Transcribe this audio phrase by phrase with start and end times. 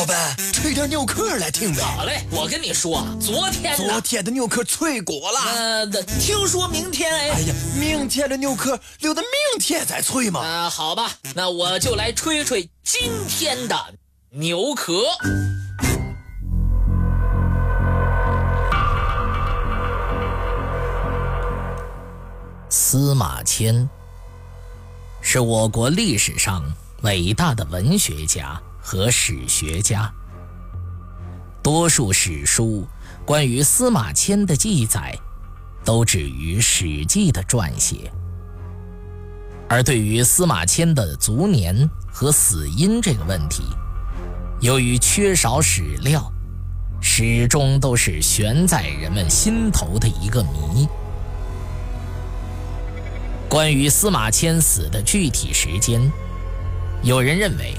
[0.00, 1.82] 老板，吹点牛壳来听呗。
[1.82, 5.38] 好嘞，我跟你说，昨天昨天的牛壳脆果了。
[5.54, 5.86] 呃，
[6.18, 7.28] 听说明天哎。
[7.28, 10.40] 哎呀，明天的牛壳留到明天再吹嘛。
[10.40, 13.76] 啊，好吧，那我就来吹吹今天的
[14.30, 15.02] 牛壳。
[22.70, 23.86] 司马迁
[25.20, 26.64] 是我国历史上
[27.02, 30.10] 伟大的文学家和史学家。
[31.62, 32.86] 多数史书
[33.24, 35.14] 关于司马迁的记载，
[35.84, 38.10] 都止于《史记》的撰写。
[39.68, 43.62] 而对于司马迁的卒年和死因这个问题，
[44.60, 46.32] 由于缺少史料，
[47.00, 50.88] 始终都是悬在人们心头的一个谜。
[53.48, 56.00] 关于司马迁死的具体时间，
[57.02, 57.74] 有人认为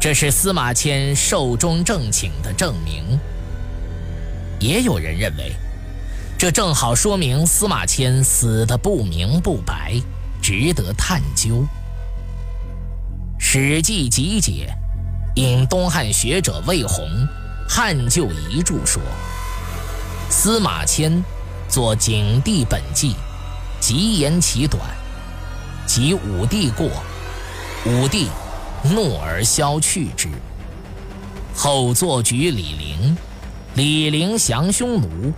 [0.00, 3.20] 这是司马迁寿终正寝的证明，
[4.58, 5.52] 也有人认为
[6.38, 9.92] 这正好说明司马迁死的不明不白，
[10.40, 11.56] 值得探究。
[13.38, 14.74] 《史记集解》
[15.38, 17.04] 引东汉学者魏宏
[17.68, 19.02] 《汉旧遗著》说，
[20.30, 21.22] 司马迁
[21.68, 23.10] 作《景帝本纪》。
[23.80, 24.82] 极言其短，
[25.86, 26.90] 及武帝过，
[27.86, 28.28] 武帝
[28.84, 30.28] 怒而消去之。
[31.54, 33.16] 后作举李陵，
[33.74, 35.32] 李陵降匈奴，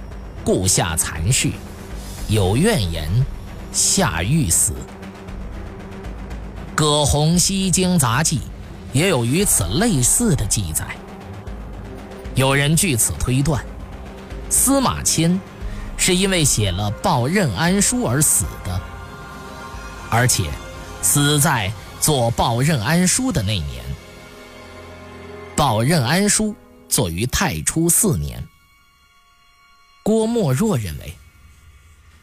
[0.45, 1.51] 故下残事，
[2.29, 3.09] 有怨言，
[3.73, 4.73] 下狱死。
[6.75, 8.39] 葛洪《西京杂记》
[8.93, 10.87] 也有与此类似的记载。
[12.35, 13.65] 有人据此推断，
[14.51, 15.41] 司马迁。
[15.95, 18.81] 是因为写了《报任安书》而死的，
[20.11, 20.51] 而且
[21.01, 21.71] 死在
[22.03, 23.85] 做《报任安书》的那年。
[25.55, 26.47] 《报任安书》
[26.89, 28.43] 作于太初四年。
[30.03, 31.15] 郭沫若认为，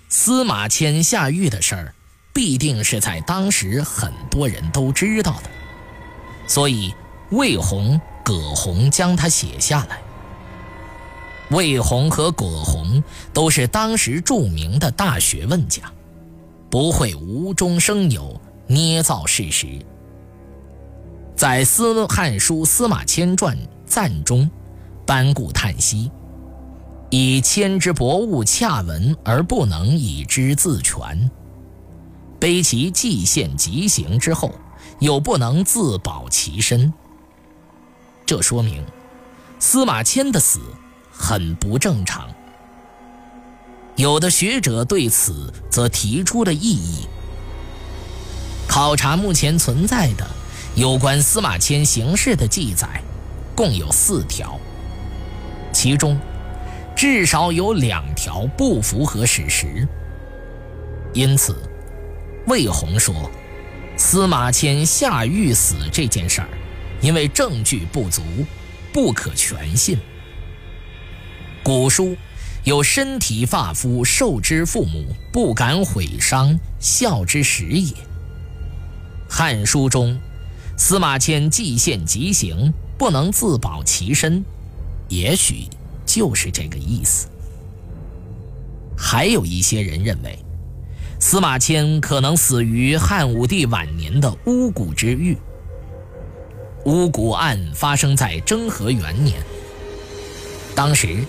[0.10, 1.96] 司马迁下狱的事儿
[2.34, 5.50] 必定是在当时很多人都知道的，
[6.46, 6.94] 所以
[7.30, 10.02] 魏红、葛洪将它写下来。
[11.52, 13.02] 魏红和葛洪
[13.32, 15.84] 都是当时著名的大学问家，
[16.70, 18.40] 不会无中生有、
[18.70, 19.68] 捏造事实。
[21.36, 24.50] 在《司汉书·司马迁传》赞中，
[25.06, 26.10] 班固叹息
[27.12, 31.30] ：“以迁之博物洽文而不能以之自全，
[32.40, 34.54] 悲其既献极刑之后，
[35.00, 36.94] 又不能自保其身。”
[38.26, 38.86] 这说明
[39.60, 40.62] 司马迁的死。
[41.22, 42.30] 很不正常。
[43.98, 47.06] 有的学者对此则提出了异议。
[48.80, 50.26] 考察目前存在的
[50.74, 52.88] 有关司马迁行事的记载，
[53.54, 54.58] 共有四条，
[55.74, 56.18] 其中
[56.96, 59.86] 至少有两条不符合史实。
[61.14, 61.62] 因此，
[62.48, 63.30] 魏宏说，
[63.98, 66.48] 司马迁下狱死这件事儿，
[67.02, 68.22] 因为证据不足，
[68.94, 70.00] 不可全信。
[71.62, 72.16] 古书
[72.64, 77.94] 有身体发肤受之父母不敢毁伤孝之始也。
[79.30, 80.20] 汉书中
[80.76, 84.44] 司马迁既献极刑不能自保其身，
[85.08, 85.68] 也许
[86.06, 87.28] 就是这个意思。
[88.98, 90.38] 还有一些人认为，
[91.20, 95.38] 司马迁可能死于汉武帝晚年的巫蛊之狱。
[96.86, 99.42] 巫蛊案发生在征和元年，
[100.76, 101.24] 当时。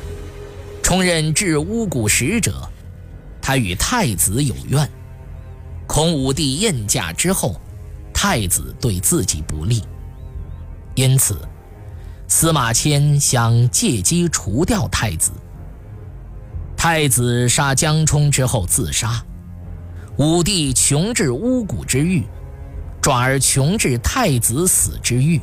[0.82, 2.68] 充任治巫蛊使者，
[3.40, 4.90] 他与太子有怨，
[5.86, 7.60] 孔武帝宴驾之后，
[8.22, 9.82] 太子对自己不利，
[10.94, 11.40] 因此
[12.28, 15.32] 司马迁想借机除掉太子。
[16.76, 19.24] 太子杀江充之后自杀，
[20.18, 22.26] 武帝穷治巫蛊之狱，
[23.00, 25.40] 转而穷治太子死之狱，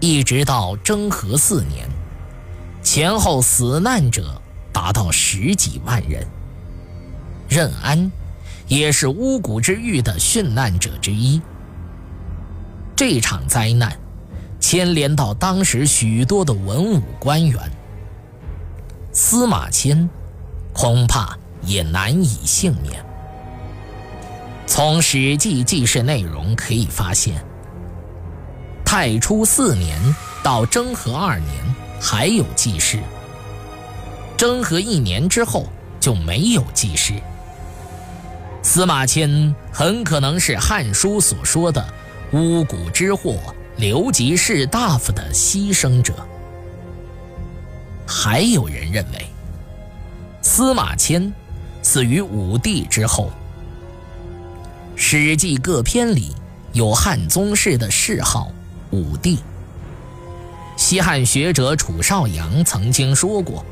[0.00, 1.88] 一直到征和四年。
[2.82, 4.42] 前后死难者
[4.72, 6.26] 达到十几万人。
[7.48, 8.10] 任安
[8.68, 11.40] 也是巫蛊之狱的殉难者之一。
[12.96, 13.96] 这场灾难
[14.60, 17.58] 牵连到当时许多的文武官员，
[19.12, 20.08] 司马迁
[20.72, 23.04] 恐怕也难以幸免。
[24.66, 27.44] 从《史记》记事内容可以发现，
[28.84, 29.98] 太初四年
[30.42, 31.52] 到征和二年。
[32.04, 32.98] 还有记事，
[34.36, 35.68] 征和一年之后
[36.00, 37.14] 就没有记事。
[38.62, 41.84] 司马迁很可能是《汉书》所说的
[42.32, 43.38] “巫蛊之祸
[43.76, 46.14] 留级士大夫的牺牲者。
[48.06, 49.26] 还有人认为，
[50.42, 51.32] 司马迁
[51.82, 53.30] 死于武帝之后。
[55.04, 56.32] 《史记》各篇里
[56.72, 58.52] 有汉宗室的谥号
[58.90, 59.40] 武帝。
[60.76, 63.64] 西汉学者楚少阳曾经说过：“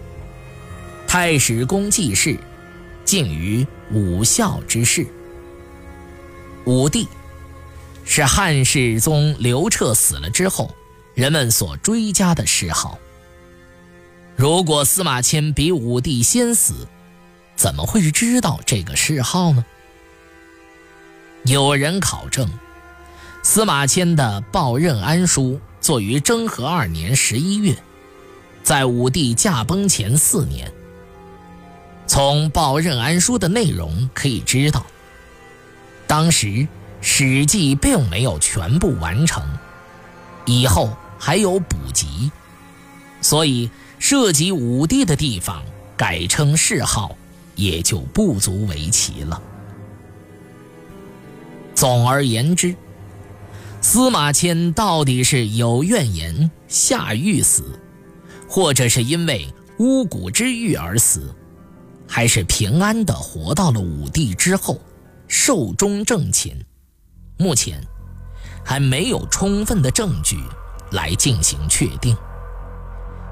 [1.07, 2.37] 太史公继世，
[3.05, 5.07] 敬于武孝之事。”
[6.67, 7.09] 武帝
[8.05, 10.75] 是汉世宗刘彻死了之后，
[11.15, 12.99] 人们所追加的谥号。
[14.37, 16.87] 如果司马迁比武帝先死，
[17.57, 19.65] 怎么会知道这个谥号呢？
[21.45, 22.49] 有人考证，
[23.43, 27.75] 司马迁的《报任安书》作于征和二年十一月，
[28.63, 30.71] 在武帝驾崩前四年。
[32.13, 34.85] 从《报任安书》的内容可以知道，
[36.09, 36.49] 当时
[37.01, 39.41] 《史记》并没有全部完成，
[40.45, 42.33] 以后还有补集，
[43.21, 43.71] 所以
[44.01, 45.63] 涉及武帝的地方
[45.97, 47.17] 改称谥号
[47.55, 49.41] 也就不足为奇了。
[51.77, 52.75] 总而言之，
[53.81, 57.79] 司马迁到底是有怨言下狱死，
[58.49, 59.47] 或者是因为
[59.79, 61.33] 巫蛊之狱而死，
[62.13, 64.81] 还是平安的活到了武帝之后，
[65.29, 66.57] 寿终正寝？
[67.39, 67.81] 目前
[68.65, 70.37] 还没有充分的证据
[70.91, 72.17] 来进行确定，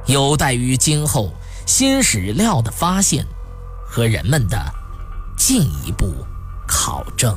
[0.06, 1.32] 有待于今后
[1.66, 3.26] 新史料的发现
[3.84, 4.56] 和人们的
[5.36, 6.14] 进一步
[6.68, 7.36] 考证。